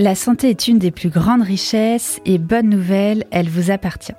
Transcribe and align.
La 0.00 0.14
santé 0.14 0.48
est 0.48 0.68
une 0.68 0.78
des 0.78 0.92
plus 0.92 1.08
grandes 1.08 1.42
richesses 1.42 2.20
et 2.24 2.38
bonne 2.38 2.68
nouvelle, 2.68 3.24
elle 3.32 3.48
vous 3.48 3.72
appartient. 3.72 4.14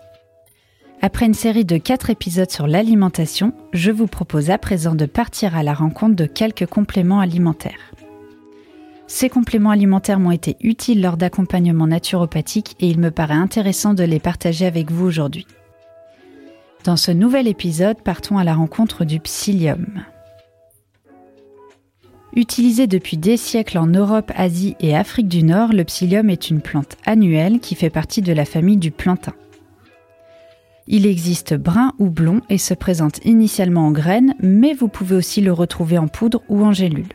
Après 1.02 1.26
une 1.26 1.33
série 1.33 1.63
de 1.63 1.78
4 1.78 2.10
épisodes 2.10 2.52
sur 2.52 2.67
l'alimentation, 2.67 3.54
je 3.71 3.89
vous 3.89 4.05
propose 4.05 4.50
à 4.50 4.57
présent 4.57 4.94
de 4.94 5.05
partir 5.05 5.55
à 5.55 5.63
la 5.63 5.73
rencontre 5.73 6.18
de 6.18 6.26
quelques 6.26 6.65
compléments 6.65 7.22
alimentaires. 7.22 7.94
Ces 9.08 9.29
compléments 9.29 9.69
alimentaires 9.69 10.19
m'ont 10.19 10.31
été 10.31 10.58
utiles 10.60 11.01
lors 11.01 11.15
d'accompagnements 11.15 11.87
naturopathiques 11.87 12.76
et 12.82 12.90
il 12.90 13.00
me 13.00 13.09
paraît 13.09 13.36
intéressant 13.36 13.94
de 13.94 14.04
les 14.04 14.19
partager 14.19 14.65
avec 14.65 14.91
vous 14.91 15.05
aujourd'hui. 15.05 15.47
Dans 16.84 16.98
ce 16.98 17.12
nouvel 17.12 17.48
épisode, 17.48 18.02
partons 18.02 18.38
à 18.38 18.44
la 18.44 18.54
rencontre 18.54 19.05
du 19.05 19.22
psyllium. 19.22 20.04
Utilisé 22.36 22.86
depuis 22.86 23.18
des 23.18 23.38
siècles 23.38 23.80
en 23.80 23.88
Europe, 23.88 24.32
Asie 24.36 24.76
et 24.80 24.96
Afrique 24.96 25.28
du 25.28 25.44
Nord, 25.44 25.74
le 25.74 25.84
psyllium 25.84 26.30
est 26.30 26.50
une 26.50 26.62
plante 26.62 26.96
annuelle 27.06 27.60
qui 27.60 27.74
fait 27.74 27.90
partie 27.90 28.22
de 28.22 28.34
la 28.34 28.46
famille 28.46 28.78
du 28.78 28.92
plantain. 28.92 29.34
Il 30.88 31.06
existe 31.06 31.56
brun 31.56 31.94
ou 31.98 32.10
blond 32.10 32.42
et 32.50 32.58
se 32.58 32.73
présente 32.73 33.23
initialement 33.26 33.88
en 33.88 33.92
graines, 33.92 34.36
mais 34.42 34.73
vous 34.73 34.88
pouvez 34.88 35.16
aussi 35.16 35.42
le 35.42 35.54
retrouver 35.54 35.98
en 35.98 36.08
poudre 36.08 36.42
ou 36.50 36.64
en 36.64 36.72
gélule. 36.72 37.14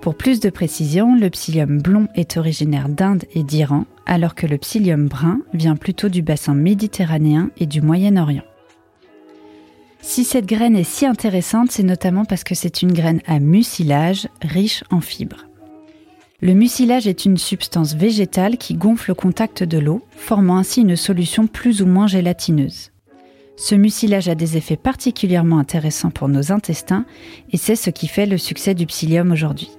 Pour 0.00 0.16
plus 0.16 0.40
de 0.40 0.50
précision, 0.50 1.14
le 1.14 1.30
psyllium 1.30 1.80
blond 1.80 2.08
est 2.14 2.36
originaire 2.36 2.88
d'Inde 2.88 3.24
et 3.34 3.44
d'Iran, 3.44 3.84
alors 4.06 4.34
que 4.34 4.46
le 4.46 4.58
psyllium 4.58 5.06
brun 5.06 5.40
vient 5.54 5.76
plutôt 5.76 6.08
du 6.08 6.22
bassin 6.22 6.54
méditerranéen 6.54 7.50
et 7.58 7.66
du 7.66 7.80
Moyen-Orient. 7.80 8.42
Si 10.02 10.24
cette 10.24 10.46
graine 10.46 10.76
est 10.76 10.84
si 10.84 11.06
intéressante, 11.06 11.70
c'est 11.70 11.84
notamment 11.84 12.24
parce 12.24 12.42
que 12.42 12.56
c'est 12.56 12.82
une 12.82 12.92
graine 12.92 13.22
à 13.26 13.38
mucilage 13.38 14.28
riche 14.42 14.82
en 14.90 15.00
fibres. 15.00 15.46
Le 16.40 16.54
mucilage 16.54 17.06
est 17.06 17.24
une 17.24 17.38
substance 17.38 17.94
végétale 17.94 18.58
qui 18.58 18.74
gonfle 18.74 19.12
au 19.12 19.14
contact 19.14 19.62
de 19.62 19.78
l'eau, 19.78 20.02
formant 20.16 20.56
ainsi 20.56 20.80
une 20.80 20.96
solution 20.96 21.46
plus 21.46 21.82
ou 21.82 21.86
moins 21.86 22.08
gélatineuse. 22.08 22.90
Ce 23.56 23.76
mucilage 23.76 24.28
a 24.28 24.34
des 24.34 24.56
effets 24.56 24.76
particulièrement 24.76 25.58
intéressants 25.58 26.10
pour 26.10 26.28
nos 26.28 26.50
intestins 26.50 27.04
et 27.52 27.56
c'est 27.56 27.76
ce 27.76 27.90
qui 27.90 28.08
fait 28.08 28.26
le 28.26 28.38
succès 28.38 28.74
du 28.74 28.86
psyllium 28.86 29.30
aujourd'hui. 29.30 29.70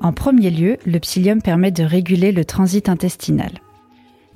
En 0.00 0.14
premier 0.14 0.50
lieu, 0.50 0.78
le 0.86 0.98
psyllium 1.00 1.42
permet 1.42 1.70
de 1.70 1.84
réguler 1.84 2.32
le 2.32 2.46
transit 2.46 2.88
intestinal. 2.88 3.50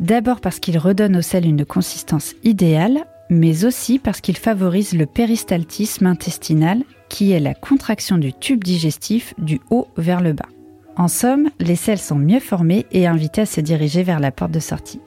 D'abord 0.01 0.41
parce 0.43 0.59
qu'il 0.59 0.77
redonne 0.77 1.17
au 1.17 1.23
sel 1.23 1.47
une 1.47 1.65
consistance 1.65 2.35
idéale, 2.45 3.07
mais 3.31 3.65
aussi 3.65 3.99
parce 3.99 4.21
qu'il 4.21 4.37
favorise 4.37 4.93
le 4.93 5.07
péristaltisme 5.07 6.07
intestinal, 6.07 6.83
qui 7.09 7.33
est 7.33 7.41
la 7.41 7.55
contraction 7.55 8.19
du 8.19 8.33
tube 8.33 8.65
digestif 8.65 9.35
du 9.39 9.61
haut 9.71 9.89
vers 9.97 10.21
le 10.21 10.33
bas. 10.33 10.49
En 10.97 11.09
somme, 11.09 11.49
les 11.59 11.77
selles 11.77 11.99
sont 11.99 12.17
mieux 12.17 12.41
formées 12.41 12.87
et 12.93 13.07
invitées 13.07 13.43
à 13.43 13.47
se 13.47 13.61
diriger 13.61 14.03
vers 14.03 14.21
la 14.21 14.31
porte 14.31 14.53
de 14.53 14.61
sortie. 14.61 15.01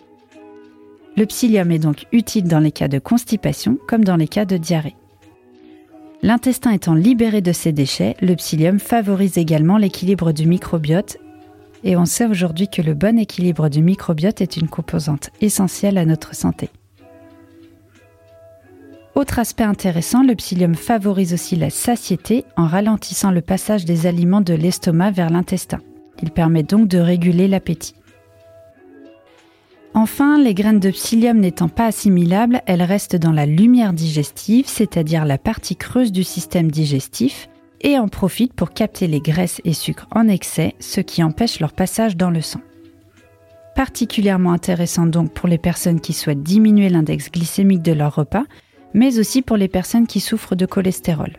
Le 1.17 1.25
psyllium 1.25 1.71
est 1.71 1.79
donc 1.79 2.05
utile 2.11 2.45
dans 2.45 2.59
les 2.59 2.71
cas 2.71 2.87
de 2.87 2.99
constipation 2.99 3.77
comme 3.87 4.03
dans 4.03 4.17
les 4.17 4.27
cas 4.27 4.45
de 4.45 4.57
diarrhée. 4.57 4.95
L'intestin 6.21 6.71
étant 6.71 6.95
libéré 6.95 7.41
de 7.41 7.51
ses 7.51 7.71
déchets, 7.71 8.15
le 8.21 8.35
psyllium 8.35 8.79
favorise 8.79 9.37
également 9.37 9.77
l'équilibre 9.77 10.31
du 10.31 10.47
microbiote 10.47 11.17
et 11.83 11.95
on 11.95 12.05
sait 12.05 12.25
aujourd'hui 12.25 12.67
que 12.67 12.81
le 12.81 12.95
bon 12.95 13.19
équilibre 13.19 13.69
du 13.69 13.81
microbiote 13.81 14.41
est 14.41 14.57
une 14.57 14.67
composante 14.67 15.29
essentielle 15.39 15.99
à 15.99 16.05
notre 16.05 16.33
santé. 16.33 16.69
Autre 19.15 19.39
aspect 19.39 19.63
intéressant, 19.63 20.23
le 20.23 20.35
psyllium 20.35 20.75
favorise 20.75 21.33
aussi 21.33 21.55
la 21.55 21.69
satiété 21.69 22.43
en 22.57 22.67
ralentissant 22.67 23.31
le 23.31 23.39
passage 23.39 23.85
des 23.85 24.07
aliments 24.07 24.41
de 24.41 24.53
l'estomac 24.53 25.11
vers 25.11 25.29
l'intestin. 25.29 25.79
Il 26.21 26.31
permet 26.31 26.63
donc 26.63 26.89
de 26.89 26.97
réguler 26.97 27.47
l'appétit. 27.47 27.95
Enfin, 29.93 30.37
les 30.37 30.53
graines 30.53 30.81
de 30.81 30.91
psyllium 30.91 31.37
n'étant 31.37 31.69
pas 31.69 31.85
assimilables, 31.85 32.61
elles 32.65 32.83
restent 32.83 33.15
dans 33.15 33.31
la 33.31 33.45
lumière 33.45 33.93
digestive, 33.93 34.67
c'est-à-dire 34.67 35.23
la 35.23 35.37
partie 35.37 35.77
creuse 35.77 36.11
du 36.11 36.25
système 36.25 36.69
digestif, 36.69 37.47
et 37.79 37.97
en 37.97 38.09
profitent 38.09 38.53
pour 38.53 38.71
capter 38.71 39.07
les 39.07 39.21
graisses 39.21 39.61
et 39.63 39.71
sucres 39.71 40.07
en 40.11 40.27
excès, 40.27 40.75
ce 40.79 40.99
qui 40.99 41.23
empêche 41.23 41.61
leur 41.61 41.71
passage 41.71 42.17
dans 42.17 42.31
le 42.31 42.41
sang. 42.41 42.59
Particulièrement 43.75 44.51
intéressant 44.51 45.05
donc 45.05 45.31
pour 45.31 45.47
les 45.47 45.57
personnes 45.57 46.01
qui 46.01 46.11
souhaitent 46.11 46.43
diminuer 46.43 46.89
l'index 46.89 47.31
glycémique 47.31 47.81
de 47.81 47.93
leur 47.93 48.15
repas, 48.15 48.43
mais 48.95 49.19
aussi 49.19 49.43
pour 49.43 49.57
les 49.57 49.67
personnes 49.67 50.07
qui 50.07 50.21
souffrent 50.21 50.55
de 50.55 50.65
cholestérol. 50.65 51.33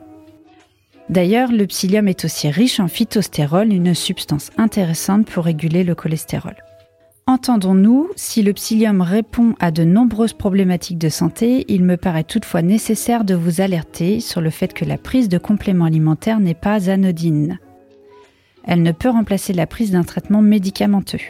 D'ailleurs, 1.08 1.50
le 1.50 1.66
psyllium 1.66 2.06
est 2.06 2.24
aussi 2.24 2.50
riche 2.50 2.80
en 2.80 2.86
phytostérol, 2.86 3.72
une 3.72 3.94
substance 3.94 4.50
intéressante 4.58 5.26
pour 5.26 5.44
réguler 5.44 5.82
le 5.82 5.94
cholestérol. 5.94 6.54
Entendons-nous, 7.26 8.10
si 8.14 8.42
le 8.42 8.52
psyllium 8.52 9.00
répond 9.00 9.54
à 9.58 9.70
de 9.70 9.84
nombreuses 9.84 10.34
problématiques 10.34 10.98
de 10.98 11.08
santé, 11.08 11.64
il 11.68 11.82
me 11.82 11.96
paraît 11.96 12.24
toutefois 12.24 12.62
nécessaire 12.62 13.24
de 13.24 13.34
vous 13.34 13.60
alerter 13.60 14.20
sur 14.20 14.40
le 14.40 14.50
fait 14.50 14.74
que 14.74 14.84
la 14.84 14.98
prise 14.98 15.28
de 15.28 15.38
compléments 15.38 15.86
alimentaires 15.86 16.40
n'est 16.40 16.54
pas 16.54 16.90
anodine. 16.90 17.58
Elle 18.64 18.82
ne 18.82 18.92
peut 18.92 19.08
remplacer 19.08 19.54
la 19.54 19.66
prise 19.66 19.92
d'un 19.92 20.04
traitement 20.04 20.42
médicamenteux. 20.42 21.20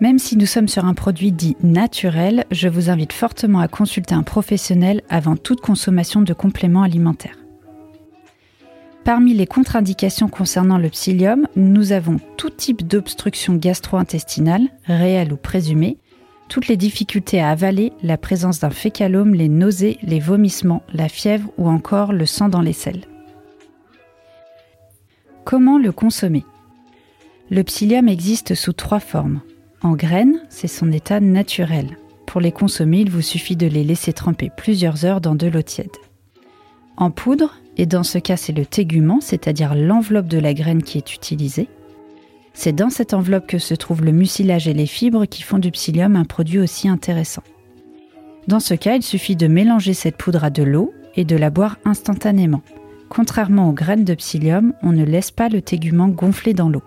Même 0.00 0.18
si 0.18 0.36
nous 0.36 0.46
sommes 0.46 0.68
sur 0.68 0.84
un 0.84 0.92
produit 0.92 1.32
dit 1.32 1.56
naturel, 1.62 2.44
je 2.50 2.68
vous 2.68 2.90
invite 2.90 3.14
fortement 3.14 3.60
à 3.60 3.68
consulter 3.68 4.14
un 4.14 4.22
professionnel 4.22 5.00
avant 5.08 5.36
toute 5.36 5.62
consommation 5.62 6.20
de 6.20 6.34
compléments 6.34 6.82
alimentaires. 6.82 7.38
Parmi 9.04 9.32
les 9.32 9.46
contre-indications 9.46 10.28
concernant 10.28 10.78
le 10.78 10.90
psyllium, 10.90 11.46
nous 11.56 11.92
avons 11.92 12.18
tout 12.36 12.50
type 12.50 12.86
d'obstruction 12.86 13.54
gastro-intestinale, 13.54 14.68
réelle 14.84 15.32
ou 15.32 15.36
présumée, 15.36 15.96
toutes 16.48 16.68
les 16.68 16.76
difficultés 16.76 17.40
à 17.40 17.50
avaler, 17.50 17.92
la 18.02 18.18
présence 18.18 18.60
d'un 18.60 18.70
fécalome, 18.70 19.34
les 19.34 19.48
nausées, 19.48 19.98
les 20.02 20.20
vomissements, 20.20 20.82
la 20.92 21.08
fièvre 21.08 21.50
ou 21.56 21.68
encore 21.68 22.12
le 22.12 22.26
sang 22.26 22.48
dans 22.48 22.60
les 22.60 22.72
selles. 22.72 23.04
Comment 25.44 25.78
le 25.78 25.92
consommer? 25.92 26.44
Le 27.48 27.62
psyllium 27.62 28.08
existe 28.08 28.54
sous 28.54 28.72
trois 28.72 29.00
formes. 29.00 29.40
En 29.86 29.94
graines, 29.94 30.40
c'est 30.48 30.66
son 30.66 30.90
état 30.90 31.20
naturel. 31.20 31.96
Pour 32.26 32.40
les 32.40 32.50
consommer, 32.50 33.02
il 33.02 33.08
vous 33.08 33.22
suffit 33.22 33.54
de 33.54 33.68
les 33.68 33.84
laisser 33.84 34.12
tremper 34.12 34.50
plusieurs 34.56 35.04
heures 35.04 35.20
dans 35.20 35.36
de 35.36 35.46
l'eau 35.46 35.62
tiède. 35.62 35.96
En 36.96 37.12
poudre, 37.12 37.54
et 37.76 37.86
dans 37.86 38.02
ce 38.02 38.18
cas 38.18 38.36
c'est 38.36 38.52
le 38.52 38.66
tégument, 38.66 39.20
c'est-à-dire 39.20 39.76
l'enveloppe 39.76 40.26
de 40.26 40.40
la 40.40 40.54
graine 40.54 40.82
qui 40.82 40.98
est 40.98 41.14
utilisée. 41.14 41.68
C'est 42.52 42.72
dans 42.72 42.90
cette 42.90 43.14
enveloppe 43.14 43.46
que 43.46 43.58
se 43.58 43.74
trouve 43.74 44.04
le 44.04 44.10
mucilage 44.10 44.66
et 44.66 44.74
les 44.74 44.86
fibres 44.86 45.24
qui 45.24 45.44
font 45.44 45.60
du 45.60 45.70
psyllium 45.70 46.16
un 46.16 46.24
produit 46.24 46.58
aussi 46.58 46.88
intéressant. 46.88 47.44
Dans 48.48 48.58
ce 48.58 48.74
cas, 48.74 48.96
il 48.96 49.04
suffit 49.04 49.36
de 49.36 49.46
mélanger 49.46 49.94
cette 49.94 50.16
poudre 50.16 50.42
à 50.42 50.50
de 50.50 50.64
l'eau 50.64 50.92
et 51.14 51.24
de 51.24 51.36
la 51.36 51.50
boire 51.50 51.78
instantanément. 51.84 52.62
Contrairement 53.08 53.68
aux 53.68 53.72
graines 53.72 54.04
de 54.04 54.14
psyllium, 54.14 54.72
on 54.82 54.90
ne 54.90 55.04
laisse 55.04 55.30
pas 55.30 55.48
le 55.48 55.62
tégument 55.62 56.08
gonfler 56.08 56.54
dans 56.54 56.68
l'eau. 56.68 56.82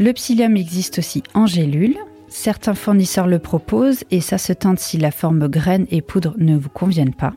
Le 0.00 0.12
psyllium 0.12 0.56
existe 0.56 1.00
aussi 1.00 1.24
en 1.34 1.46
gélule. 1.46 1.96
Certains 2.28 2.74
fournisseurs 2.74 3.26
le 3.26 3.40
proposent 3.40 4.04
et 4.12 4.20
ça 4.20 4.38
se 4.38 4.52
tente 4.52 4.78
si 4.78 4.96
la 4.96 5.10
forme 5.10 5.48
graine 5.48 5.88
et 5.90 6.02
poudre 6.02 6.34
ne 6.38 6.56
vous 6.56 6.68
conviennent 6.68 7.14
pas. 7.14 7.32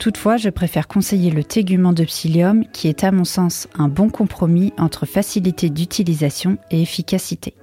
Toutefois, 0.00 0.36
je 0.36 0.50
préfère 0.50 0.88
conseiller 0.88 1.30
le 1.30 1.44
tégument 1.44 1.92
de 1.92 2.02
psyllium 2.02 2.64
qui 2.72 2.88
est 2.88 3.04
à 3.04 3.12
mon 3.12 3.22
sens 3.22 3.68
un 3.78 3.86
bon 3.86 4.10
compromis 4.10 4.72
entre 4.78 5.06
facilité 5.06 5.70
d'utilisation 5.70 6.58
et 6.72 6.82
efficacité. 6.82 7.54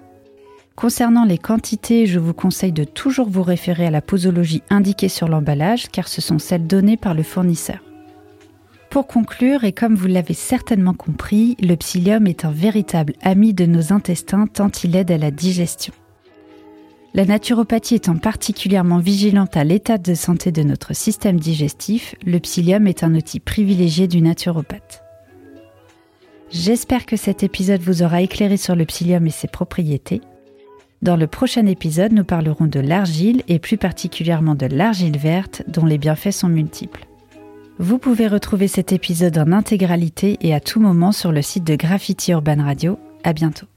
Concernant 0.78 1.26
les 1.26 1.38
quantités, 1.38 2.06
je 2.06 2.18
vous 2.18 2.34
conseille 2.34 2.72
de 2.72 2.86
toujours 2.86 3.30
vous 3.30 3.44
référer 3.44 3.86
à 3.88 3.92
la 3.92 4.02
posologie 4.02 4.64
indiquée 4.70 5.10
sur 5.10 5.28
l'emballage 5.28 5.90
car 5.92 6.08
ce 6.08 6.22
sont 6.22 6.40
celles 6.40 6.66
données 6.66 6.98
par 6.98 7.14
le 7.14 7.24
fournisseur. 7.24 7.80
Pour 8.94 9.08
conclure, 9.08 9.64
et 9.64 9.72
comme 9.72 9.96
vous 9.96 10.06
l'avez 10.06 10.36
certainement 10.36 10.94
compris, 10.94 11.58
le 11.60 11.74
psyllium 11.74 12.28
est 12.28 12.46
un 12.46 12.52
véritable 12.52 13.14
ami 13.24 13.56
de 13.56 13.66
nos 13.66 13.92
intestins 13.92 14.46
tant 14.46 14.70
il 14.84 14.96
aide 14.96 15.10
à 15.10 15.18
la 15.18 15.32
digestion. 15.32 15.96
La 17.16 17.26
naturopathie 17.26 17.96
étant 17.96 18.18
particulièrement 18.18 19.00
vigilante 19.00 19.58
à 19.58 19.64
l'état 19.64 19.98
de 19.98 20.14
santé 20.14 20.52
de 20.52 20.62
notre 20.62 20.96
système 20.96 21.40
digestif, 21.40 22.14
le 22.24 22.40
psyllium 22.40 22.86
est 22.86 23.04
un 23.04 23.16
outil 23.16 23.40
privilégié 23.40 24.08
du 24.08 24.22
naturopathe. 24.22 25.02
J'espère 26.52 27.08
que 27.08 27.18
cet 27.18 27.42
épisode 27.42 27.82
vous 27.82 28.04
aura 28.04 28.22
éclairé 28.22 28.58
sur 28.58 28.76
le 28.76 28.86
psyllium 28.86 29.26
et 29.26 29.32
ses 29.32 29.48
propriétés. 29.48 30.22
Dans 31.02 31.18
le 31.18 31.26
prochain 31.26 31.66
épisode, 31.66 32.14
nous 32.14 32.26
parlerons 32.26 32.68
de 32.68 32.80
l'argile 32.80 33.42
et 33.48 33.58
plus 33.58 33.78
particulièrement 33.78 34.54
de 34.54 34.68
l'argile 34.68 35.18
verte 35.18 35.64
dont 35.68 35.88
les 35.88 35.98
bienfaits 35.98 36.30
sont 36.30 36.48
multiples. 36.48 37.08
Vous 37.80 37.98
pouvez 37.98 38.28
retrouver 38.28 38.68
cet 38.68 38.94
épisode 38.94 39.38
en 39.38 39.52
intégralité 39.52 40.38
et 40.42 40.54
à 40.54 40.60
tout 40.60 40.80
moment 40.80 41.12
sur 41.12 41.32
le 41.32 41.42
site 41.42 41.64
de 41.64 41.76
Graffiti 41.76 42.32
Urban 42.32 42.64
Radio. 42.64 43.00
À 43.24 43.34
bientôt. 43.34 43.68